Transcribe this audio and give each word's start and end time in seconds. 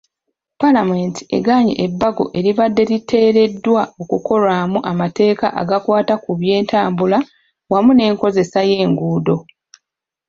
Paalamenti 0.59 1.21
egaanye 1.37 1.73
ebbago 1.85 2.23
eribadde 2.37 2.83
lireeteddwa 2.89 3.81
okukolwamu 4.01 4.79
amateeka 4.91 5.47
agakwata 5.61 6.13
ku 6.23 6.31
by'entambula 6.39 7.19
wamu 7.71 7.91
n'enkozesa 7.93 8.59
y'enguudo. 8.69 9.35